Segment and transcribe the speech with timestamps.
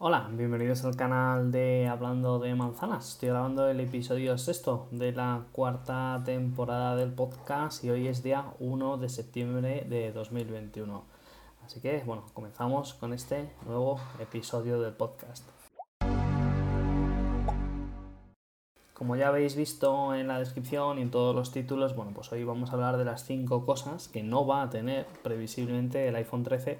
[0.00, 3.14] Hola, bienvenidos al canal de Hablando de Manzanas.
[3.14, 8.44] Estoy grabando el episodio sexto de la cuarta temporada del podcast y hoy es día
[8.60, 11.04] 1 de septiembre de 2021.
[11.64, 15.44] Así que, bueno, comenzamos con este nuevo episodio del podcast.
[18.94, 22.44] Como ya habéis visto en la descripción y en todos los títulos, bueno, pues hoy
[22.44, 26.44] vamos a hablar de las 5 cosas que no va a tener previsiblemente el iPhone
[26.44, 26.78] 13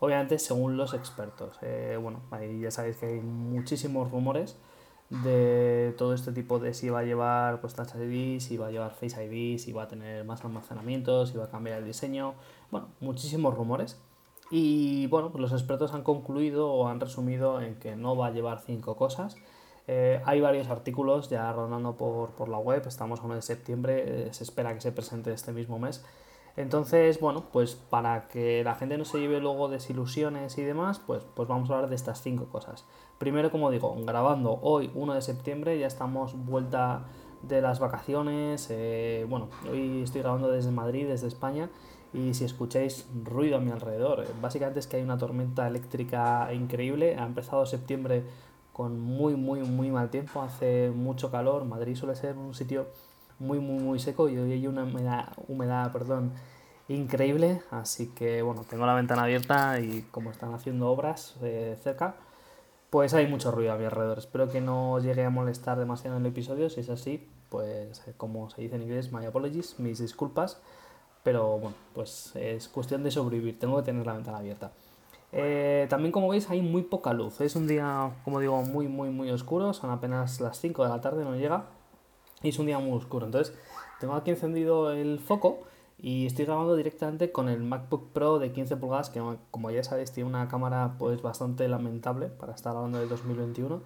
[0.00, 1.58] Obviamente, según los expertos.
[1.62, 2.20] Eh, bueno,
[2.60, 4.56] ya sabéis que hay muchísimos rumores
[5.10, 8.70] de todo este tipo de si va a llevar pues Touch ID, si va a
[8.70, 12.34] llevar Face ID, si va a tener más almacenamiento, si va a cambiar el diseño.
[12.70, 14.00] Bueno, muchísimos rumores.
[14.50, 18.30] Y bueno, pues los expertos han concluido o han resumido en que no va a
[18.30, 19.36] llevar cinco cosas.
[19.86, 24.28] Eh, hay varios artículos ya rondando por, por, la web, estamos a 1 de septiembre,
[24.28, 26.04] eh, se espera que se presente este mismo mes
[26.58, 31.22] entonces, bueno, pues para que la gente no se lleve luego desilusiones y demás, pues,
[31.36, 32.84] pues vamos a hablar de estas cinco cosas.
[33.18, 37.04] Primero, como digo, grabando hoy 1 de septiembre, ya estamos vuelta
[37.42, 38.66] de las vacaciones.
[38.70, 41.70] Eh, bueno, hoy estoy grabando desde Madrid, desde España,
[42.12, 46.52] y si escucháis ruido a mi alrededor, eh, básicamente es que hay una tormenta eléctrica
[46.52, 47.14] increíble.
[47.16, 48.24] Ha empezado septiembre
[48.72, 51.64] con muy, muy, muy mal tiempo, hace mucho calor.
[51.64, 52.88] Madrid suele ser un sitio
[53.38, 56.32] muy, muy, muy seco y hoy hay una humedad, humedad perdón,
[56.88, 57.62] increíble.
[57.70, 62.16] Así que, bueno, tengo la ventana abierta y como están haciendo obras eh, cerca,
[62.90, 64.18] pues hay mucho ruido a mi alrededor.
[64.18, 66.70] Espero que no llegue a molestar demasiado en el episodio.
[66.70, 70.60] Si es así, pues eh, como se dice en inglés, my apologies, mis disculpas.
[71.22, 73.58] Pero bueno, pues es cuestión de sobrevivir.
[73.58, 74.72] Tengo que tener la ventana abierta.
[75.30, 77.40] Eh, también como veis hay muy poca luz.
[77.40, 79.74] Es un día, como digo, muy, muy, muy oscuro.
[79.74, 81.66] Son apenas las 5 de la tarde, no llega
[82.42, 83.26] y es un día muy oscuro.
[83.26, 83.54] Entonces,
[84.00, 85.60] tengo aquí encendido el foco
[86.00, 90.12] y estoy grabando directamente con el MacBook Pro de 15 pulgadas, que como ya sabéis
[90.12, 93.82] tiene una cámara pues bastante lamentable para estar hablando de 2021.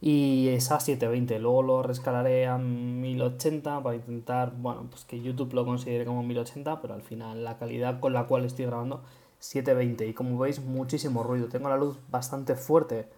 [0.00, 5.52] Y es a 720, luego lo rescalaré a 1080 para intentar, bueno, pues que YouTube
[5.54, 9.02] lo considere como 1080, pero al final la calidad con la cual estoy grabando
[9.38, 13.08] 720 y como veis muchísimo ruido, tengo la luz bastante fuerte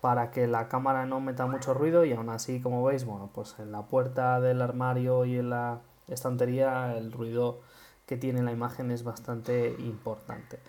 [0.00, 3.56] para que la cámara no meta mucho ruido y aún así como veis bueno pues
[3.58, 7.60] en la puerta del armario y en la estantería el ruido
[8.06, 10.60] que tiene la imagen es bastante importante.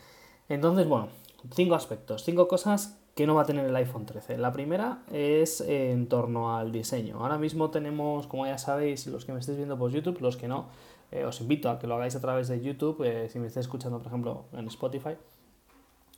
[0.50, 1.10] Entonces bueno
[1.54, 5.62] cinco aspectos cinco cosas que no va a tener el iPhone 13 la primera es
[5.62, 7.20] en torno al diseño.
[7.20, 10.48] Ahora mismo tenemos como ya sabéis los que me estáis viendo por YouTube los que
[10.48, 10.70] no
[11.12, 13.68] eh, os invito a que lo hagáis a través de YouTube eh, si me estáis
[13.68, 15.16] escuchando por ejemplo en Spotify.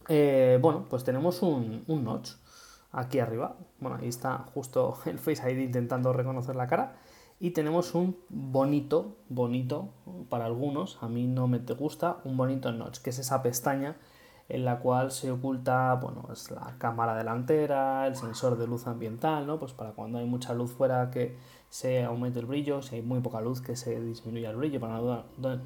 [0.07, 2.31] Eh, bueno pues tenemos un, un notch
[2.91, 3.57] aquí arriba.
[3.79, 6.95] Bueno, ahí está justo el Face ID intentando reconocer la cara.
[7.39, 9.89] Y tenemos un bonito, bonito
[10.29, 13.97] para algunos, a mí no me te gusta, un bonito notch, que es esa pestaña
[14.51, 19.47] en la cual se oculta, bueno, es la cámara delantera, el sensor de luz ambiental,
[19.47, 19.57] ¿no?
[19.57, 21.37] Pues para cuando hay mucha luz fuera que
[21.69, 24.99] se aumente el brillo, si hay muy poca luz que se disminuya el brillo para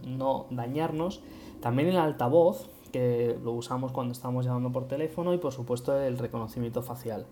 [0.04, 1.24] no dañarnos.
[1.62, 6.18] También el altavoz, que lo usamos cuando estamos llamando por teléfono y por supuesto el
[6.18, 7.26] reconocimiento facial.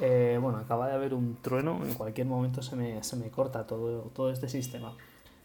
[0.00, 3.66] Eh, bueno, acaba de haber un trueno, en cualquier momento se me, se me corta
[3.66, 4.94] todo, todo este sistema.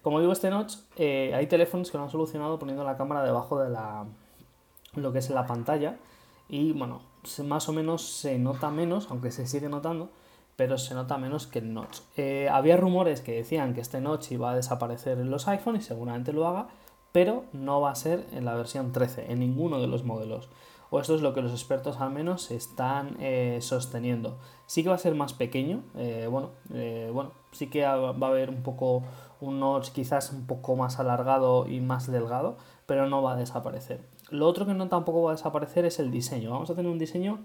[0.04, 3.60] Como digo, este notch, eh, hay teléfonos que lo han solucionado poniendo la cámara debajo
[3.60, 4.06] de la,
[4.96, 5.98] lo que es la pantalla
[6.48, 7.02] y bueno,
[7.44, 10.12] más o menos se nota menos, aunque se sigue notando,
[10.56, 12.00] pero se nota menos que el notch.
[12.16, 15.88] Eh, había rumores que decían que este notch iba a desaparecer en los iPhones y
[15.88, 16.70] seguramente lo haga,
[17.12, 20.50] pero no va a ser en la versión 13, en ninguno de los modelos.
[20.90, 24.38] O esto es lo que los expertos al menos están eh, sosteniendo.
[24.66, 28.30] Sí que va a ser más pequeño, eh, bueno, eh, bueno, sí que va a
[28.30, 29.04] haber un poco
[29.40, 34.06] un notch quizás un poco más alargado y más delgado, pero no va a desaparecer.
[34.30, 36.52] Lo otro que no tampoco va a desaparecer es el diseño.
[36.52, 37.40] Vamos a tener un diseño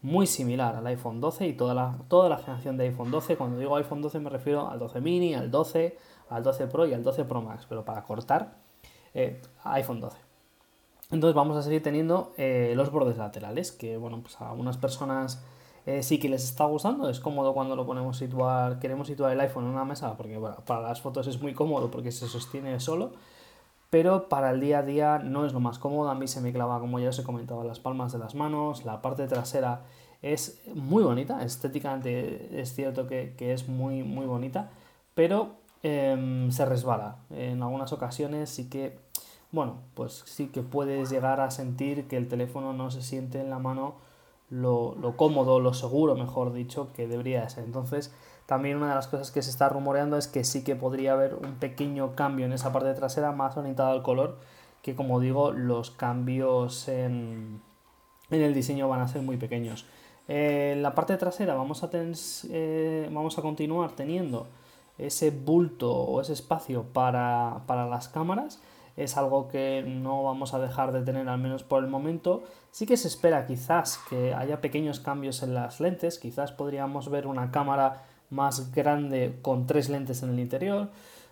[0.00, 3.36] muy similar al iPhone 12 y toda la, toda la generación de iPhone 12.
[3.36, 5.98] Cuando digo iPhone 12 me refiero al 12 mini, al 12,
[6.28, 8.63] al 12 Pro y al 12 Pro Max, pero para cortar
[9.14, 10.16] eh, iPhone 12.
[11.10, 15.44] Entonces vamos a seguir teniendo eh, los bordes laterales, que bueno, pues a algunas personas
[15.86, 19.40] eh, sí que les está gustando, es cómodo cuando lo ponemos situar, queremos situar el
[19.40, 23.12] iPhone en una mesa, porque para las fotos es muy cómodo porque se sostiene solo,
[23.90, 26.52] pero para el día a día no es lo más cómodo, a mí se me
[26.52, 29.82] clava, como ya os he comentado, las palmas de las manos, la parte trasera
[30.22, 34.70] es muy bonita, estéticamente es cierto que, que es muy, muy bonita,
[35.14, 37.18] pero Em, se resbala.
[37.28, 38.98] En algunas ocasiones sí que,
[39.54, 43.50] bueno, pues sí que puedes llegar a sentir que el teléfono no se siente en
[43.50, 43.94] la mano
[44.50, 47.64] lo, cómodo, lo seguro, mejor dicho, que debería ser.
[47.64, 48.12] Entonces,
[48.46, 51.34] también una de las cosas que se está rumoreando es que sí que podría haber
[51.34, 54.38] un pequeño cambio en esa parte trasera más orientada al color,
[54.82, 57.60] que como digo, los cambios en,
[58.30, 59.86] en el diseño van a ser muy pequeños.
[60.26, 62.16] en la parte trasera vamos a, tener,
[63.10, 64.48] vamos a continuar teniendo
[64.98, 68.60] ese bulto o ese espacio para, para las cámaras
[68.96, 72.44] es algo que no vamos a dejar de tener al menos por el momento.
[72.70, 77.26] Sí que se espera quizás que haya pequeños cambios en las lentes, quizás podríamos ver
[77.26, 80.88] una cámara más grande con tres lentes en el interior.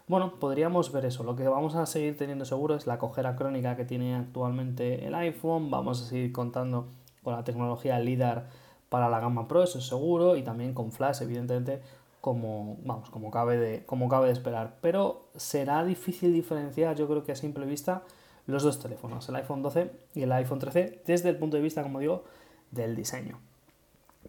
[0.09, 1.23] Bueno, podríamos ver eso.
[1.23, 5.15] Lo que vamos a seguir teniendo seguro es la cojera crónica que tiene actualmente el
[5.15, 5.70] iPhone.
[5.70, 6.88] Vamos a seguir contando
[7.23, 8.49] con la tecnología LIDAR
[8.88, 11.81] para la gama Pro, eso es seguro, y también con flash, evidentemente,
[12.22, 14.76] como, vamos, como, cabe de, como cabe de esperar.
[14.80, 18.04] Pero será difícil diferenciar, yo creo que a simple vista,
[18.46, 21.82] los dos teléfonos, el iPhone 12 y el iPhone 13, desde el punto de vista,
[21.82, 22.22] como digo,
[22.70, 23.40] del diseño.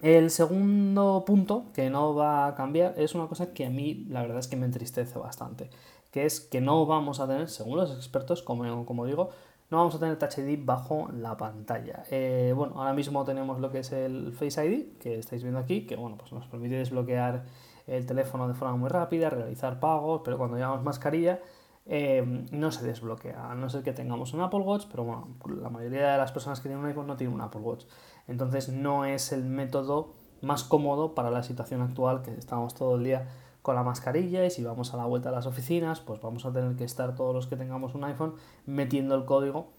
[0.02, 4.24] El segundo punto que no va a cambiar es una cosa que a mí la
[4.24, 5.70] verdad es que me entristece bastante,
[6.10, 9.30] que es que no vamos a tener, según los expertos, como, como digo,
[9.70, 12.06] no vamos a tener Touch ID bajo la pantalla.
[12.10, 15.86] Eh, bueno, ahora mismo tenemos lo que es el Face ID, que estáis viendo aquí,
[15.86, 17.46] que bueno, pues nos permite desbloquear
[17.88, 21.40] el teléfono de forma muy rápida, realizar pagos, pero cuando llevamos mascarilla
[21.86, 25.70] eh, no se desbloquea, a no ser que tengamos un Apple Watch, pero bueno, la
[25.70, 27.86] mayoría de las personas que tienen un iPhone no tienen un Apple Watch.
[28.28, 33.04] Entonces no es el método más cómodo para la situación actual que estamos todo el
[33.04, 33.28] día
[33.62, 36.52] con la mascarilla y si vamos a la vuelta a las oficinas, pues vamos a
[36.52, 39.72] tener que estar todos los que tengamos un iPhone metiendo el código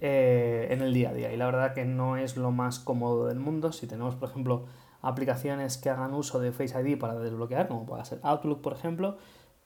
[0.00, 1.32] eh, en el día a día.
[1.32, 3.72] Y la verdad que no es lo más cómodo del mundo.
[3.72, 4.66] Si tenemos, por ejemplo,
[5.02, 9.16] aplicaciones que hagan uso de Face ID para desbloquear, como puede ser Outlook, por ejemplo,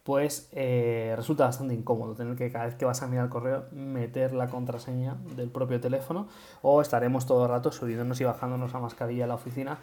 [0.02, 3.66] pues eh, resulta bastante incómodo tener que cada vez que vas a mirar el correo
[3.70, 6.26] meter la contraseña del propio teléfono
[6.60, 9.78] o estaremos todo el rato subiéndonos y bajándonos la mascarilla a la oficina,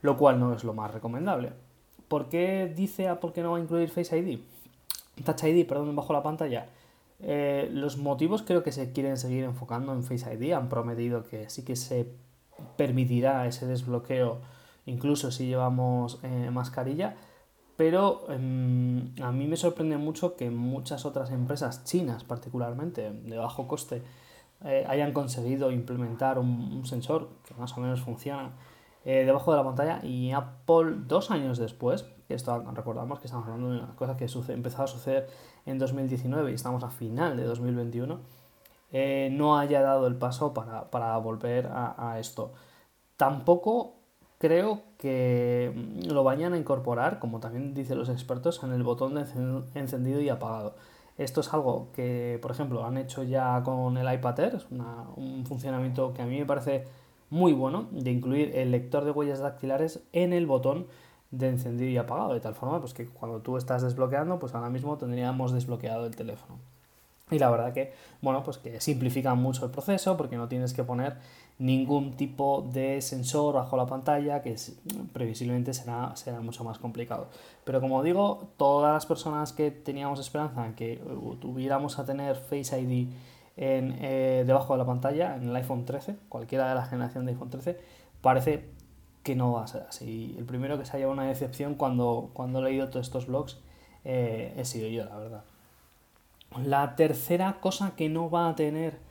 [0.00, 1.52] lo cual no es lo más recomendable.
[2.08, 4.40] ¿Por qué dice Apple que no va a incluir Face ID?
[5.24, 6.68] Touch ID, perdón, bajo la pantalla.
[7.20, 10.52] Eh, los motivos creo que se quieren seguir enfocando en Face ID.
[10.54, 12.10] Han prometido que sí que se
[12.76, 14.40] permitirá ese desbloqueo
[14.86, 17.16] incluso si llevamos eh, mascarilla.
[17.76, 23.66] Pero em, a mí me sorprende mucho que muchas otras empresas chinas, particularmente de bajo
[23.66, 24.02] coste,
[24.64, 28.50] eh, hayan conseguido implementar un, sensor que más o menos funciona
[29.06, 33.70] eh, debajo de la pantalla y Apple dos años después, esto recordamos que estamos hablando
[33.70, 35.28] de una cosa que empezó a suceder
[35.64, 38.20] en 2019 y estamos a final de 2021,
[39.30, 42.52] no haya dado el paso para, volver a, a esto.
[43.16, 43.99] Tampoco
[44.40, 49.14] creo que mm, lo vayan a incorporar, como también dicen los expertos, en el botón
[49.14, 49.24] de
[49.74, 50.74] encendido y apagado.
[51.18, 55.44] Esto es algo que, por ejemplo, han hecho ya con el iPad Air, es un
[55.46, 56.86] funcionamiento que a mí me parece
[57.28, 60.86] muy bueno, de incluir el lector de huellas dactilares en el botón
[61.30, 64.70] de encendido y apagado, de tal forma pues, que cuando tú estás desbloqueando, pues ahora
[64.70, 66.58] mismo tendríamos desbloqueado el teléfono.
[67.30, 70.82] Y la verdad que, bueno, pues que simplifica mucho el proceso porque no tienes que
[70.82, 71.18] poner
[71.60, 74.56] ningún tipo de sensor bajo la pantalla que
[75.12, 77.28] previsiblemente será, será mucho más complicado.
[77.64, 82.36] Pero como digo, todas las personas que teníamos esperanza en que uh, tuviéramos a tener
[82.36, 83.08] Face ID
[83.58, 87.32] en, eh, debajo de la pantalla en el iPhone 13, cualquiera de la generación de
[87.32, 87.78] iPhone 13,
[88.22, 88.70] parece
[89.22, 90.34] que no va a ser así.
[90.38, 93.58] El primero que se ha llevado una decepción cuando, cuando he leído todos estos blogs
[94.04, 95.44] eh, he sido yo, la verdad.
[96.64, 99.09] La tercera cosa que no va a tener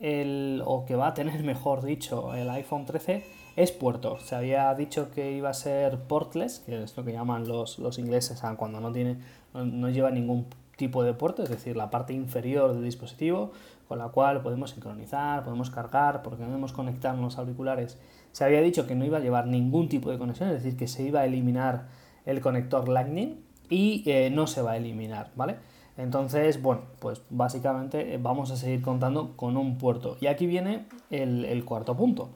[0.00, 3.24] el, o que va a tener, mejor dicho, el iPhone 13
[3.56, 4.18] es puerto.
[4.18, 7.98] Se había dicho que iba a ser portless, que es lo que llaman los, los
[7.98, 9.16] ingleses cuando no, tiene,
[9.54, 13.52] no, lleva ningún tipo de puerto, es decir, la parte inferior del dispositivo,
[13.88, 17.98] con la cual podemos sincronizar, podemos cargar, porque podemos conectar los auriculares.
[18.32, 20.86] Se había dicho que no iba a llevar ningún tipo de conexión, es decir, que
[20.86, 21.86] se iba a eliminar
[22.26, 25.56] el conector Lightning y eh, no se va a eliminar, ¿vale?
[25.96, 30.16] Entonces, bueno, pues básicamente eh, vamos a seguir contando con un puerto.
[30.20, 32.28] Y aquí viene el, cuarto punto.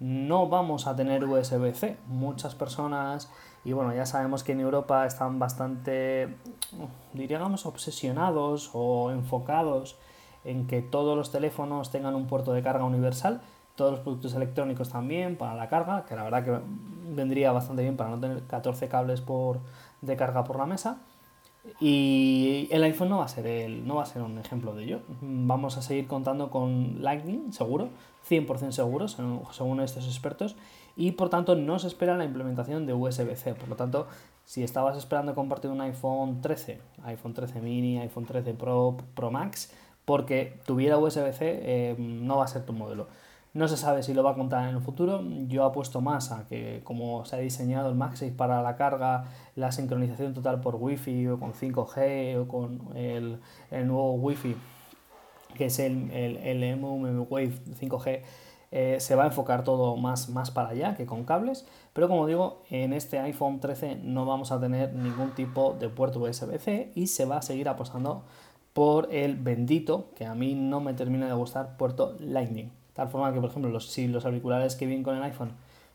[0.00, 1.96] No vamos a tener USB-C.
[2.06, 3.30] Muchas personas,
[3.64, 6.34] y bueno, ya sabemos que en Europa están bastante,
[7.12, 9.96] diríamos, obsesionados o enfocados
[10.44, 13.42] en que todos los teléfonos tengan un puerto de carga universal,
[13.76, 16.58] todos los productos electrónicos también para la carga, que la verdad que
[17.14, 19.60] vendría bastante bien para no tener 14 cables por,
[20.00, 20.98] de carga por la mesa.
[21.80, 24.84] Y el iPhone no va a ser el, no va a ser un ejemplo de
[24.84, 25.00] ello.
[25.20, 27.88] Vamos a seguir contando con Lightning, seguro,
[28.28, 30.56] 100% seguro, según estos expertos,
[30.96, 33.54] y por tanto no se espera la implementación de USB-C.
[33.54, 34.08] Por lo tanto,
[34.44, 39.72] si estabas esperando compartir un iPhone 13, iPhone 13 mini, iPhone 13 Pro, Pro Max,
[40.04, 43.06] porque tuviera USB-C, eh, no va a ser tu modelo.
[43.54, 45.22] No se sabe si lo va a contar en el futuro.
[45.46, 49.24] Yo apuesto más a que como se ha diseñado el MagSafe para la carga,
[49.56, 53.38] la sincronización total por Wi-Fi o con 5G o con el,
[53.70, 54.56] nuevo Wi-Fi
[55.54, 58.22] que es el, el, el Wave 5G,
[58.70, 62.26] eh, se va a enfocar todo más, más para allá que con cables, pero como
[62.26, 67.08] digo, en este iPhone 13 no vamos a tener ningún tipo de puerto USB-C y
[67.08, 68.24] se va a seguir apostando
[68.72, 72.81] por el bendito, que a mí no me termina de gustar, puerto Lightning.
[72.94, 75.52] Tal forma que, por ejemplo, los, si los auriculares que vienen con el iPhone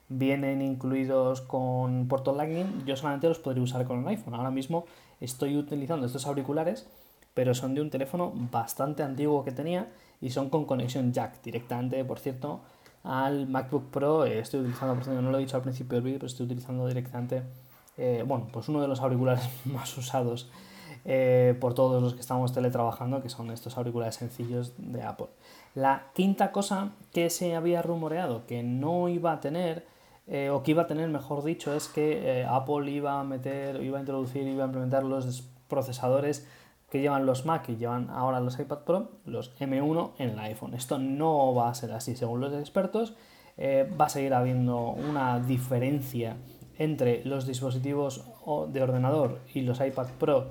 [0.10, 4.34] vienen incluidos con puerto Lightning, yo solamente los podría usar con el iPhone.
[4.34, 4.86] Ahora mismo
[5.20, 6.88] estoy utilizando estos auriculares,
[7.34, 9.88] pero son de un teléfono bastante antiguo que tenía
[10.22, 12.62] y son con conexión jack directamente, por cierto,
[13.04, 14.26] al MacBook Pro.
[14.26, 16.88] Estoy utilizando, por ejemplo, no lo he dicho al principio del vídeo, pero estoy utilizando
[16.88, 17.44] directamente,
[17.98, 20.50] eh, bueno, pues uno de los auriculares más usados
[21.08, 25.28] eh, por todos los que estamos teletrabajando, que son estos auriculares sencillos de Apple.
[25.74, 29.86] La quinta cosa que se había rumoreado que no iba a tener,
[30.52, 34.02] o que iba a tener, mejor dicho, es que Apple iba a meter, iba a
[34.02, 36.46] introducir, iba a implementar los procesadores
[36.90, 40.74] que llevan los Mac y llevan ahora los iPad Pro, los M1 en el iPhone.
[40.74, 43.16] Esto no va a ser así, según los expertos.
[43.58, 46.38] Eh, va a seguir habiendo una diferencia
[46.78, 48.24] entre los dispositivos
[48.70, 50.46] de ordenador y los iPad Pro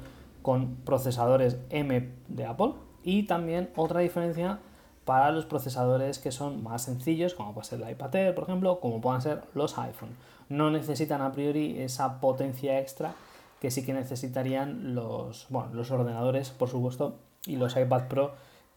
[0.47, 4.61] con procesadores M de Apple y también otra diferencia
[5.05, 8.79] para los procesadores que son más sencillos, como puede ser el iPad Air, por ejemplo,
[8.79, 10.11] como puedan ser los iPhone.
[10.49, 13.17] No necesitan a priori esa potencia extra
[13.61, 18.35] que sí que necesitarían los, bueno, los ordenadores, por supuesto, y los iPad Pro,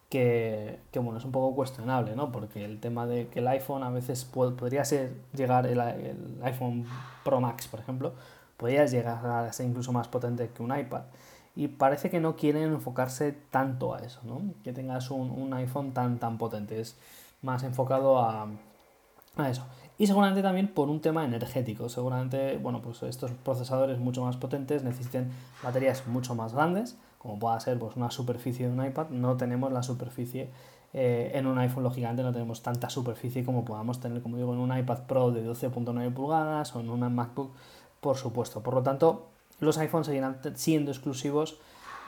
[0.10, 2.32] que, bueno, es un poco cuestionable, ¿no?
[2.32, 5.80] Porque el tema de que el iPhone a veces podría ser llegar, el,
[6.42, 6.88] iPhone
[7.24, 8.14] Pro Max, por ejemplo,
[8.58, 11.04] podría llegar a ser incluso más potente que un iPad.
[11.56, 14.42] Y parece que no quieren enfocarse tanto a eso, ¿no?
[14.64, 16.80] Que tengas un, un iPhone tan, tan potente.
[16.80, 16.98] Es
[17.42, 18.48] más enfocado a,
[19.36, 19.66] a eso.
[19.98, 21.90] Y seguramente también por un tema energético.
[21.90, 25.30] Seguramente, bueno, pues estos procesadores mucho más potentes necesiten
[25.62, 29.10] baterías mucho más grandes, como pueda ser pues, una superficie de un iPad.
[29.10, 30.50] No tenemos la superficie
[30.94, 34.60] eh, en un iPhone, lógicamente, no tenemos tanta superficie como podamos tener, como digo, en
[34.60, 37.52] un iPad Pro de 12.9 pulgadas o en una MacBook,
[38.00, 38.64] por supuesto.
[38.64, 39.28] Por lo tanto,
[39.60, 41.60] los iPhones seguirán siendo exclusivos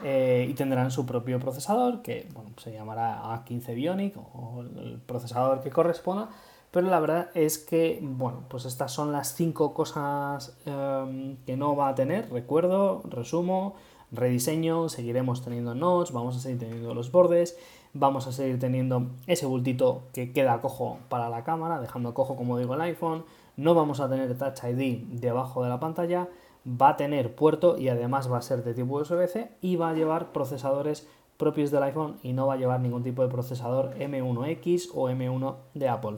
[0.03, 5.61] eh, y tendrán su propio procesador, que bueno, se llamará A15 Bionic o el procesador
[5.61, 6.29] que corresponda
[6.71, 11.75] pero la verdad es que, bueno, pues estas son las cinco cosas em, que no
[11.75, 12.31] va a tener.
[12.31, 13.75] Recuerdo, resumo,
[14.11, 17.57] rediseño, seguiremos teniendo notes, vamos a seguir teniendo los bordes,
[17.93, 22.57] vamos a seguir teniendo ese bultito que queda cojo para la cámara, dejando cojo como
[22.57, 23.25] digo el iPhone.
[23.57, 26.29] No vamos a tener Touch ID debajo de la pantalla,
[26.65, 29.93] va a tener puerto y además va a ser de tipo USB-C y va a
[29.93, 34.89] llevar procesadores propios del iPhone y no va a llevar ningún tipo de procesador M1X
[34.93, 36.17] o M1 de Apple.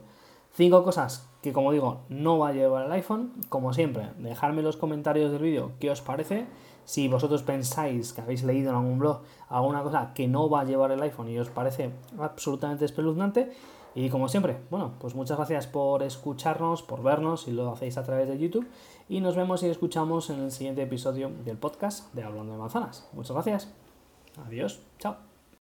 [0.52, 3.32] Cinco cosas que como digo no va a llevar el iPhone.
[3.50, 6.46] Como siempre, dejadme en los comentarios del vídeo qué os parece.
[6.86, 10.66] Si vosotros pensáis que habéis leído en algún blog alguna cosa que no va a
[10.66, 13.52] llevar el iPhone y os parece absolutamente espeluznante.
[13.96, 18.04] Y como siempre, bueno, pues muchas gracias por escucharnos, por vernos, si lo hacéis a
[18.04, 18.68] través de YouTube.
[19.10, 23.08] Y nos vemos y escuchamos en el siguiente episodio del podcast de Hablando de Manzanas.
[23.14, 23.74] Muchas gracias.
[24.46, 24.82] Adiós.
[25.00, 25.33] Chao.